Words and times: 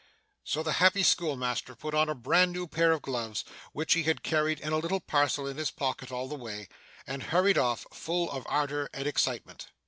So, 0.43 0.63
the 0.63 0.71
happy 0.81 1.03
schoolmaster 1.03 1.75
put 1.75 1.93
on 1.93 2.09
a 2.09 2.15
bran 2.15 2.51
new 2.51 2.65
pair 2.65 2.91
of 2.91 3.03
gloves 3.03 3.45
which 3.71 3.93
he 3.93 4.01
had 4.01 4.23
carried 4.23 4.59
in 4.59 4.73
a 4.73 4.79
little 4.79 4.99
parcel 4.99 5.45
in 5.45 5.57
his 5.57 5.69
pocket 5.69 6.11
all 6.11 6.27
the 6.27 6.33
way, 6.33 6.69
and 7.05 7.21
hurried 7.21 7.59
off, 7.59 7.85
full 7.93 8.31
of 8.31 8.47
ardour 8.49 8.89
and 8.95 9.05
excitement. 9.05 9.67